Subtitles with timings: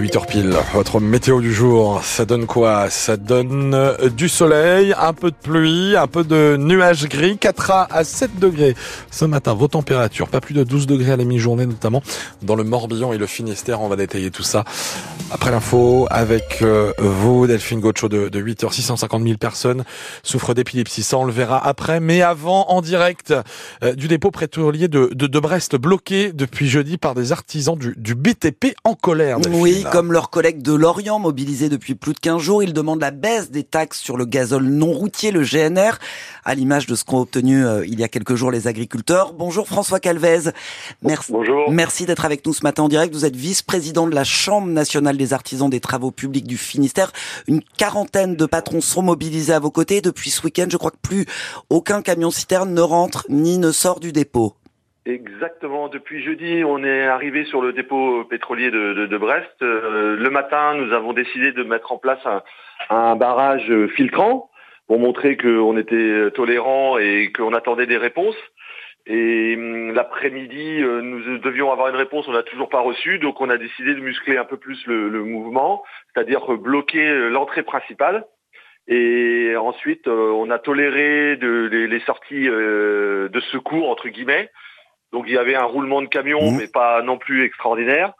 [0.00, 2.88] À 8h pile, votre météo du jour, ça donne quoi?
[2.88, 7.70] Ça donne euh, du soleil, un peu de pluie, un peu de nuages gris, 4
[7.90, 8.74] à 7 degrés
[9.10, 9.52] ce matin.
[9.52, 12.02] Vos températures, pas plus de 12 degrés à la mi-journée, notamment
[12.40, 13.82] dans le Morbihan et le Finistère.
[13.82, 14.64] On va détailler tout ça
[15.30, 18.72] après l'info avec euh, vous, Delphine Gaucho de, 8h.
[18.72, 19.84] 650 000 personnes
[20.22, 21.02] souffrent d'épilepsie.
[21.02, 22.00] Ça, on le verra après.
[22.00, 23.34] Mais avant, en direct
[23.84, 28.14] euh, du dépôt pétrolier de, de, Brest, bloqué depuis jeudi par des artisans du, du
[28.14, 29.38] BTP en colère.
[29.50, 33.10] Oui, comme leurs collègues de Lorient mobilisés depuis plus de 15 jours, ils demandent la
[33.10, 35.98] baisse des taxes sur le gazole non routier, le GNR,
[36.44, 39.32] à l'image de ce qu'ont obtenu euh, il y a quelques jours les agriculteurs.
[39.32, 40.52] Bonjour François Calvez.
[41.02, 41.32] Merci.
[41.32, 41.70] Bonjour.
[41.70, 43.12] Merci d'être avec nous ce matin en direct.
[43.12, 47.12] Vous êtes vice-président de la Chambre nationale des artisans des travaux publics du Finistère.
[47.48, 50.00] Une quarantaine de patrons sont mobilisés à vos côtés.
[50.00, 51.26] Depuis ce week-end, je crois que plus
[51.68, 54.54] aucun camion citerne ne rentre ni ne sort du dépôt.
[55.10, 55.88] Exactement.
[55.88, 59.50] Depuis jeudi, on est arrivé sur le dépôt pétrolier de, Brest.
[59.60, 62.20] Euh, le matin, nous avons décidé de mettre en place
[62.90, 64.50] un, barrage filtrant
[64.86, 68.36] pour montrer qu'on était tolérant et qu'on attendait des réponses.
[69.06, 73.40] Et hum, l'après-midi, euh, nous devions avoir une réponse, on n'a toujours pas reçu, donc
[73.40, 75.82] on a décidé de muscler un peu plus le, mouvement,
[76.14, 78.26] c'est-à-dire bloquer l'entrée principale.
[78.86, 84.50] Et ensuite, euh, on a toléré les, sorties de secours entre guillemets
[85.12, 86.56] donc il y avait un roulement de camion, mmh.
[86.56, 88.14] mais pas non plus extraordinaire.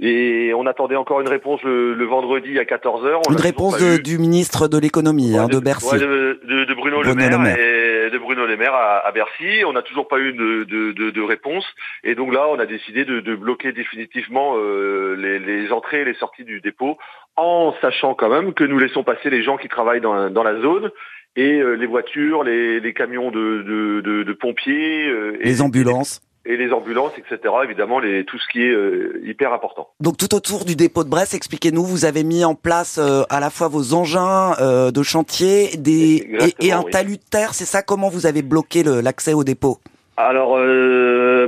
[0.00, 3.30] Et on attendait encore une réponse le, vendredi à 14h.
[3.30, 5.96] une réponse du ministre de l'économie, hein, de, Bercy.
[5.96, 9.64] de, Bruno, Le Maire, Et de Bruno Le Maire à, Bercy.
[9.64, 11.64] On n'a toujours pas eu de, réponse.
[12.02, 16.44] Et donc là, on a décidé de, bloquer définitivement euh, les, entrées et les sorties
[16.44, 16.98] du dépôt,
[17.36, 20.90] en sachant quand même que nous laissons passer les gens qui travaillent dans, la zone
[21.36, 25.06] et euh, les voitures, les, camions de, pompiers.
[25.06, 27.54] Euh, et les ambulances et les ambulances, etc.
[27.64, 29.88] Évidemment, les, tout ce qui est euh, hyper important.
[30.00, 33.40] Donc tout autour du dépôt de Brest, expliquez-nous, vous avez mis en place euh, à
[33.40, 36.26] la fois vos engins euh, de chantier des,
[36.60, 39.78] et, un talus de terre, c'est ça Comment vous avez bloqué l'accès au dépôt?
[40.16, 40.56] Alors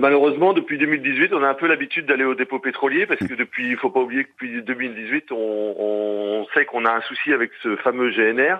[0.00, 3.69] malheureusement depuis 2018 on a un peu l'habitude d'aller au dépôt pétrolier parce que depuis
[3.69, 7.50] il faut pas oublier que depuis 2018 on, on sait qu'on a un souci avec
[7.62, 8.56] ce fameux GNR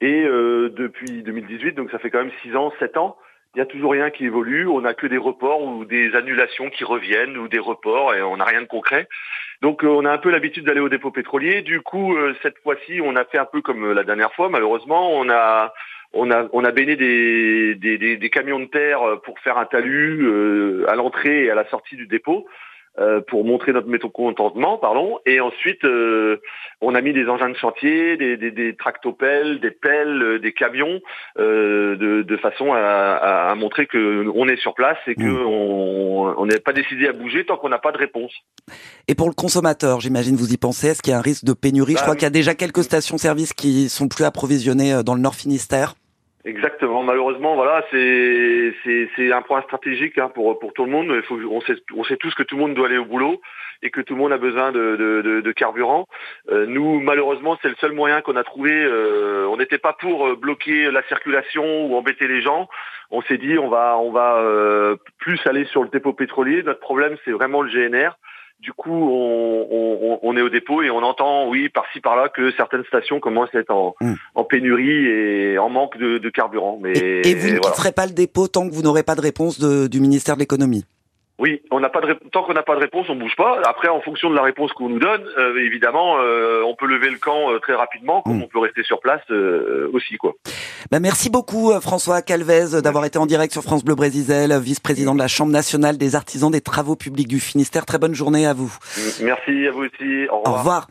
[0.00, 3.16] et depuis 2018 donc ça fait quand même 6 ans 7 ans
[3.54, 6.70] il n'y a toujours rien qui évolue, on n'a que des reports ou des annulations
[6.70, 9.08] qui reviennent ou des reports et on n'a rien de concret.
[9.62, 11.62] Donc euh, on a un peu l'habitude d'aller au dépôt pétrolier.
[11.62, 14.48] Du coup, euh, cette fois-ci, on a fait un peu comme euh, la dernière fois,
[14.48, 15.12] malheureusement.
[15.12, 15.72] On a
[16.12, 21.44] on a on a des, des, camions de terre pour faire un talus à l'entrée
[21.44, 22.46] et à la sortie du dépôt.
[23.00, 25.18] Euh, pour montrer notre mécontentement, pardon.
[25.26, 26.40] Et ensuite, euh,
[26.80, 30.52] on a mis des engins de chantier, des, des, des tractopelles, des pelles, euh, des
[30.52, 31.00] camions,
[31.36, 35.24] de, de, façon à, à, montrer que on est sur place et qu'on
[36.36, 38.32] on n'est pas décidé à bouger tant qu'on n'a pas de réponse.
[39.08, 41.52] Et pour le consommateur, j'imagine vous y pensez, est-ce qu'il y a un risque de
[41.52, 41.94] pénurie?
[41.94, 45.20] Je bah crois qu'il y a déjà quelques stations-service qui sont plus approvisionnées dans le
[45.20, 45.94] Nord Finistère.
[46.46, 47.02] Exactement.
[47.02, 48.74] Malheureusement, voilà, c'est
[49.16, 51.10] c'est un point stratégique hein, pour pour tout le monde.
[51.50, 53.40] On sait on sait tous que tout le monde doit aller au boulot
[53.82, 56.06] et que tout le monde a besoin de de, de, carburant.
[56.50, 58.72] Euh, nous, malheureusement, c'est le seul moyen qu'on a trouvé.
[58.72, 62.68] Euh, on n'était pas pour euh, bloquer la circulation ou embêter les gens.
[63.10, 64.44] On s'est dit on va on va
[65.18, 66.62] plus aller sur le dépôt pétrolier.
[66.62, 68.18] Notre problème, c'est vraiment le GNR.
[68.64, 73.20] Du coup, on, est au dépôt et on entend, oui, par-ci par-là, que certaines stations
[73.20, 74.14] commencent à être en, hmm.
[74.48, 76.78] pénurie et en manque de, carburant.
[76.80, 79.60] Mais et, vous ne quitterez pas le dépôt tant que vous n'aurez pas de réponse
[79.60, 80.86] du ministère de l'économie?
[81.38, 83.60] Oui, on n'a pas de tant qu'on n'a pas de réponse, on bouge pas.
[83.66, 87.10] Après, en fonction de la réponse qu'on nous donne, euh, évidemment, euh, on peut lever
[87.10, 88.42] le camp euh, très rapidement, comme mm.
[88.44, 89.28] on peut rester sur place
[89.92, 90.34] aussi, quoi.
[90.90, 95.18] Bah, merci beaucoup, François Calvez, d'avoir été en direct sur France Bleu Brésil, vice-président de
[95.18, 97.86] la Chambre nationale des artisans des travaux publics du Finistère.
[97.86, 98.74] Très bonne journée à vous.
[99.22, 100.28] Merci à vous aussi.
[100.30, 100.54] Au revoir.
[100.54, 100.88] Au revoir.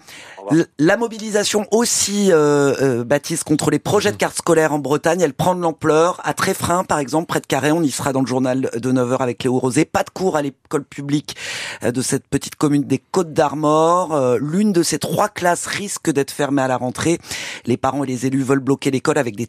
[0.77, 5.33] La mobilisation aussi, euh, euh, Baptiste, contre les projets de cartes scolaires en Bretagne, elle
[5.33, 6.19] prend de l'ampleur.
[6.23, 9.19] À Tréfrin, par exemple, près de Carré, on y sera dans le journal de 9h
[9.19, 9.85] avec Léo Rosé.
[9.85, 11.35] Pas de cours à l'école publique
[11.83, 14.13] euh, de cette petite commune des Côtes d'Armor.
[14.13, 17.19] Euh, l'une de ces trois classes risque d'être fermée à la rentrée.
[17.65, 19.47] Les parents et les élus veulent bloquer l'école avec des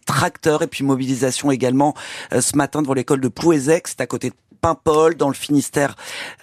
[0.62, 1.94] et puis mobilisation également
[2.32, 4.34] ce matin devant l'école de Pouézec, c'est à côté de
[4.64, 5.94] Paimpol, dans le Finistère.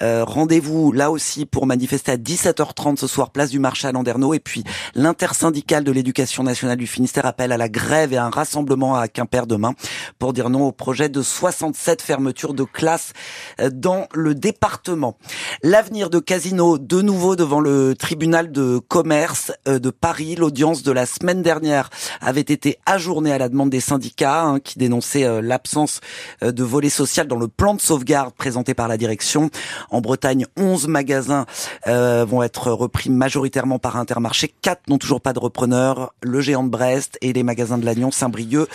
[0.03, 4.35] Euh, rendez-vous là aussi pour manifester à 17h30 ce soir, place du marché à Landerneau.
[4.35, 4.63] Et puis
[4.94, 9.07] l'intersyndicale de l'éducation nationale du Finistère appelle à la grève et à un rassemblement à
[9.07, 9.73] Quimper demain
[10.19, 13.13] pour dire non au projet de 67 fermetures de classes
[13.59, 15.17] euh, dans le département.
[15.63, 20.35] L'avenir de Casino, de nouveau devant le tribunal de commerce euh, de Paris.
[20.35, 21.89] L'audience de la semaine dernière
[22.21, 26.01] avait été ajournée à la demande des syndicats hein, qui dénonçaient l'absence
[26.44, 29.49] de volet social dans le plan de sauvegarde garde présenté par la direction.
[29.89, 31.45] En Bretagne, 11 magasins
[31.87, 34.53] euh, vont être repris majoritairement par Intermarché.
[34.61, 36.13] 4 n'ont toujours pas de repreneur.
[36.21, 38.67] Le géant de Brest et les magasins de Lannion, Saint-Brieuc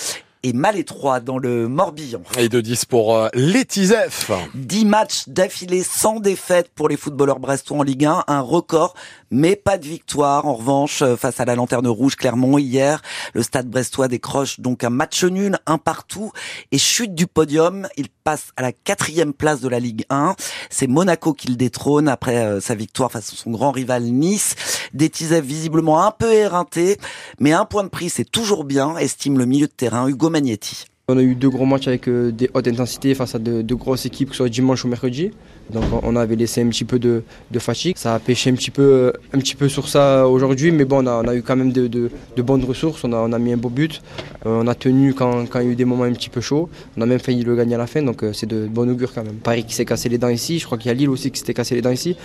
[0.42, 2.22] et Malétroit dans le Morbihan.
[2.38, 7.82] Et de 10 pour euh, 10 matchs d'affilée sans défaite pour les footballeurs brestois en
[7.82, 8.94] Ligue 1, un record,
[9.30, 10.46] mais pas de victoire.
[10.46, 13.02] En revanche, euh, face à la Lanterne Rouge Clermont hier,
[13.34, 16.32] le stade brestois décroche donc un match nul, un partout,
[16.72, 17.88] et chute du podium.
[17.96, 20.34] Il passe à la quatrième place de la Ligue 1.
[20.68, 24.56] C'est Monaco qui le détrône après euh, sa victoire face à son grand rival Nice.
[24.92, 26.98] Des visiblement un peu éreintés,
[27.38, 30.86] mais un point de prix c'est toujours bien, estime le milieu de terrain Hugo Magnetti.
[31.08, 34.06] On a eu deux gros matchs avec euh, des hautes intensités face à de, grosses
[34.06, 35.30] équipes, que ce soit dimanche ou mercredi.
[35.72, 37.22] Donc on avait laissé un petit peu de,
[37.60, 37.96] fatigue.
[37.96, 41.06] Ça a pêché un petit peu, euh, un petit peu sur ça aujourd'hui, mais bon,
[41.06, 43.04] on a, eu quand même de, bonnes ressources.
[43.04, 44.02] On a, mis un beau but.
[44.46, 46.68] Euh, on a tenu quand, il y a eu des moments un petit peu chauds.
[46.96, 49.22] On a même failli le gagner à la fin, donc c'est de bon augure quand
[49.22, 49.36] même.
[49.36, 50.58] Paris qui s'est cassé les dents ici.
[50.58, 52.16] Je crois qu'il y a Lille aussi qui s'était cassé les dents ici.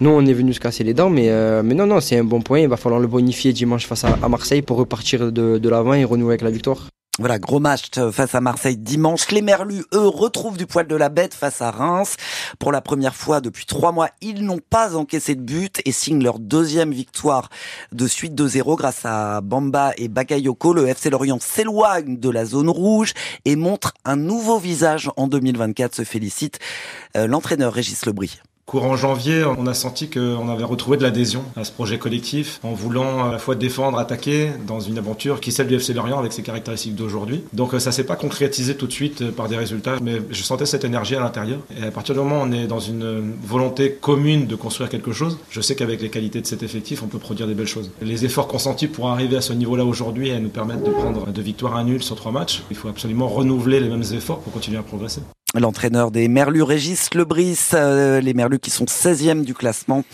[0.00, 1.28] Nous, on est venu se casser les dents, mais,
[1.62, 2.60] non, non, c'est un bon point.
[2.60, 6.30] Il va falloir le bonifier dimanche face à, Marseille pour repartir de l'avant et renouer
[6.30, 6.88] avec la victoire.
[7.18, 9.30] Voilà, gros match euh, face à Marseille dimanche.
[9.32, 12.16] Les Merlus, eux, retrouvent du poil de la bête face à Reims.
[12.58, 16.22] Pour la première fois depuis trois mois, ils n'ont pas encaissé de but et signent
[16.22, 17.50] leur deuxième victoire
[17.92, 20.72] de suite 2-0 grâce à Bamba et Bakayoko.
[20.72, 23.12] Le FC Lorient s'éloigne de la zone rouge
[23.44, 26.60] et montre un nouveau visage en 2024, se félicite
[27.18, 28.40] euh, l'entraîneur Régis Lebris.
[28.72, 32.72] Courant janvier, on a senti qu'on avait retrouvé de l'adhésion à ce projet collectif, en
[32.72, 36.18] voulant à la fois défendre, attaquer dans une aventure qui est celle du FC Lorient
[36.18, 37.44] avec ses caractéristiques d'aujourd'hui.
[37.52, 40.84] Donc ça s'est pas concrétisé tout de suite par des résultats, mais je sentais cette
[40.84, 41.58] énergie à l'intérieur.
[41.78, 45.12] Et à partir du moment où on est dans une volonté commune de construire quelque
[45.12, 47.90] chose, je sais qu'avec les qualités de cet effectif, on peut produire des belles choses.
[48.00, 51.42] Les efforts consentis pour arriver à ce niveau-là aujourd'hui et nous permettre de prendre de
[51.42, 54.78] victoires à nul sur trois matchs, il faut absolument renouveler les mêmes efforts pour continuer
[54.78, 55.20] à progresser
[55.54, 60.04] l'entraîneur des Merlus, Régis Lebris, euh, les Merlus qui sont 16e du classement.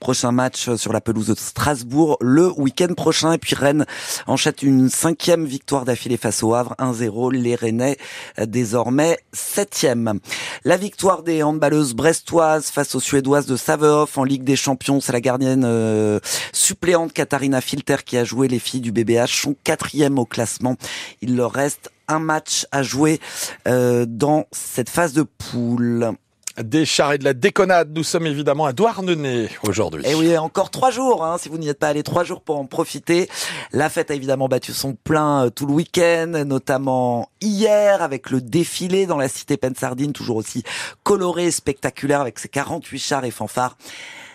[0.00, 3.32] Prochain match sur la pelouse de Strasbourg le week-end prochain.
[3.32, 3.86] Et puis Rennes
[4.26, 7.32] enchaîne une cinquième victoire d'affilée face au Havre, 1-0.
[7.32, 7.96] Les Rennais
[8.38, 10.20] euh, désormais septième.
[10.64, 15.00] La victoire des handballeuses brestoises face aux Suédoises de Savehoff en Ligue des Champions.
[15.00, 16.20] C'est la gardienne euh,
[16.52, 20.76] suppléante Katharina Filter qui a joué les filles du BBH, sont quatrième au classement.
[21.22, 23.20] Il leur reste un match à jouer
[23.68, 26.14] euh, dans cette phase de poule.
[26.62, 30.02] Des chars et de la déconnade, nous sommes évidemment à Douarnenez aujourd'hui.
[30.04, 32.42] Et eh oui, encore trois jours, hein, si vous n'y êtes pas allé, trois jours
[32.42, 33.30] pour en profiter.
[33.72, 38.42] La fête a évidemment battu son plein euh, tout le week-end, notamment hier avec le
[38.42, 40.62] défilé dans la cité Pensardine, toujours aussi
[41.04, 43.78] coloré et spectaculaire avec ses 48 chars et fanfares.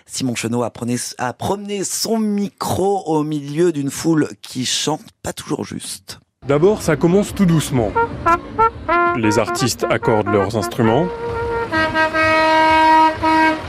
[0.07, 0.71] Simon Chenot a,
[1.19, 6.19] a promené son micro au milieu d'une foule qui chante pas toujours juste.
[6.45, 7.91] D'abord, ça commence tout doucement.
[9.17, 11.07] Les artistes accordent leurs instruments.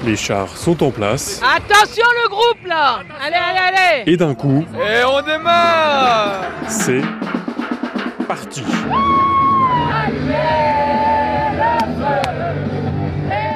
[0.05, 1.43] Les chars sont en place.
[1.43, 4.65] Attention le groupe là Allez, allez, allez Et d'un coup...
[4.75, 7.03] Et on démarre C'est
[8.29, 8.63] parti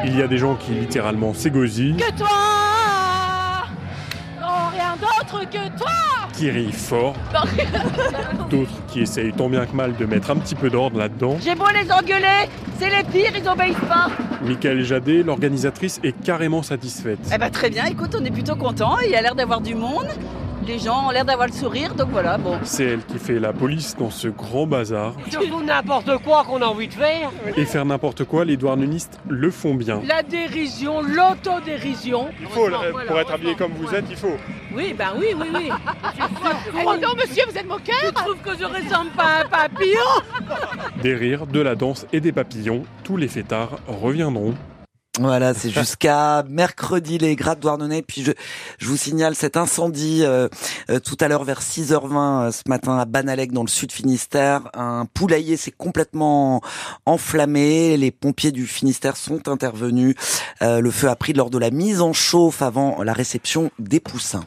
[0.05, 1.97] Il y a des gens qui littéralement s'égosillent.
[1.97, 2.29] Que toi
[4.41, 6.12] Non, rien d'autre que toi
[6.43, 7.15] qui rient fort,
[8.51, 11.37] d'autres qui essayent tant bien que mal de mettre un petit peu d'ordre là-dedans.
[11.41, 12.49] J'ai beau les engueuler,
[12.81, 14.09] c'est les pires, ils obéissent pas.
[14.45, 17.21] Michael Jadet, l'organisatrice, est carrément satisfaite.
[17.33, 19.77] Eh ben très bien, écoute, on est plutôt content, il y a l'air d'avoir du
[19.77, 20.09] monde
[20.67, 22.59] les gens ont l'air d'avoir le sourire, donc voilà, bon.
[22.63, 25.15] C'est elle qui fait la police dans ce grand bazar.
[25.31, 27.31] Surtout n'importe quoi qu'on a envie de faire.
[27.57, 30.01] Et faire n'importe quoi, les douarnenistes le font bien.
[30.07, 32.29] La dérision, l'autodérision.
[32.41, 32.69] Il faut,
[33.07, 34.37] pour être habillé comme vous êtes, il faut.
[34.75, 35.71] Oui, ben oui, oui, oui.
[36.87, 40.01] oh non, monsieur, vous êtes moqueur Je trouve que je ressemble pas à un papillon
[41.03, 44.55] Des rires, de la danse et des papillons, tous les fêtards reviendront.
[45.21, 48.01] Voilà, c'est jusqu'à mercredi les grades Douarnenez.
[48.01, 48.33] Puis je,
[48.79, 50.49] je vous signale cet incendie euh,
[50.89, 54.71] euh, tout à l'heure vers 6h20 euh, ce matin à Banalec dans le sud Finistère.
[54.73, 56.63] Un poulailler s'est complètement
[57.05, 57.99] enflammé.
[57.99, 60.15] Les pompiers du Finistère sont intervenus.
[60.63, 64.41] le feu a pris lors de la mise en chauffe avant la réception des poussins.